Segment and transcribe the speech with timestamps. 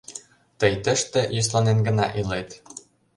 [0.59, 2.49] Тый тыште йӧсланен гына илет.